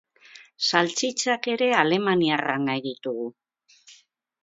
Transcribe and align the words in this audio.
Saltxitxak 0.69 1.51
ere 1.53 1.69
alemaniarrak 1.83 2.67
nahi 2.67 2.85
ditugu. 2.91 3.33